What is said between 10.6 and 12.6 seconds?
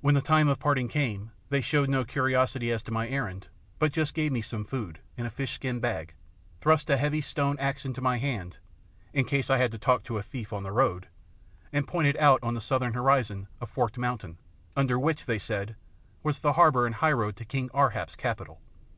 the road," and pointed out on